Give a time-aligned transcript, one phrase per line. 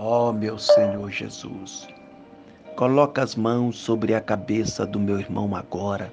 [0.00, 1.88] Ó oh, meu Senhor Jesus,
[2.76, 6.12] coloca as mãos sobre a cabeça do meu irmão agora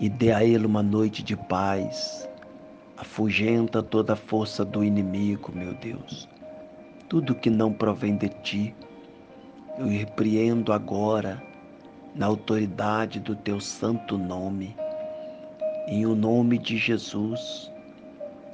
[0.00, 2.26] e dê a ele uma noite de paz.
[2.96, 6.26] Afugenta toda a força do inimigo, meu Deus.
[7.06, 8.74] Tudo que não provém de ti,
[9.76, 11.42] eu repreendo agora
[12.14, 14.74] na autoridade do teu santo nome.
[15.86, 17.70] Em o nome de Jesus,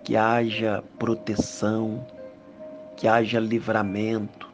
[0.03, 2.05] que haja proteção,
[2.97, 4.51] que haja livramento,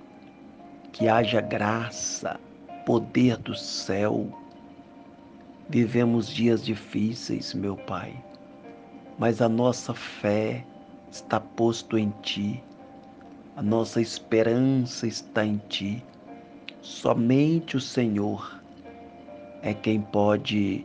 [0.92, 2.38] que haja graça,
[2.84, 4.26] poder do céu.
[5.68, 8.12] Vivemos dias difíceis, meu Pai,
[9.18, 10.66] mas a nossa fé
[11.10, 12.62] está posto em Ti,
[13.56, 16.04] a nossa esperança está em Ti.
[16.80, 18.60] Somente o Senhor
[19.62, 20.84] é quem pode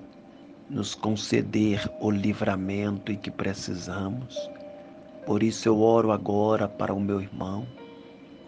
[0.70, 4.50] nos conceder o livramento em que precisamos
[5.28, 7.68] por isso eu oro agora para o meu irmão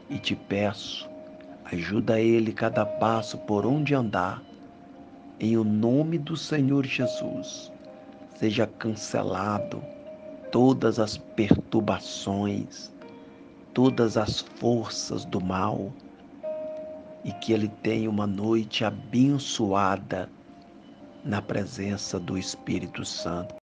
[0.09, 1.09] e te peço,
[1.65, 4.41] ajuda ele cada passo por onde andar,
[5.41, 7.69] em o nome do Senhor Jesus.
[8.37, 9.83] Seja cancelado
[10.53, 12.89] todas as perturbações,
[13.73, 15.91] todas as forças do mal
[17.25, 20.29] e que ele tenha uma noite abençoada
[21.25, 23.59] na presença do Espírito Santo.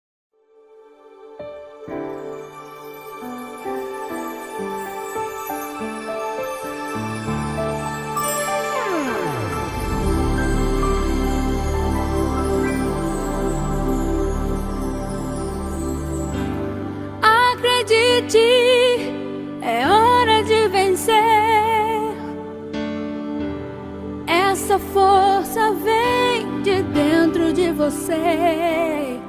[25.51, 29.19] Força vem de dentro de você.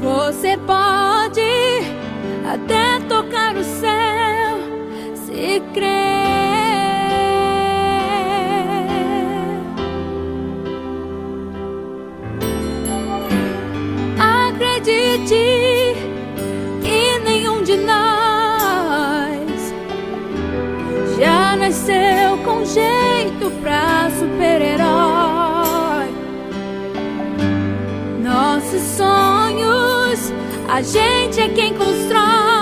[0.00, 1.40] Você pode
[2.46, 4.58] até tocar o céu
[5.14, 6.14] se crer.
[14.18, 15.53] Acredite.
[23.44, 24.84] Jeito pra super-herói.
[28.22, 30.32] Nossos sonhos,
[30.68, 32.53] a gente é quem constrói.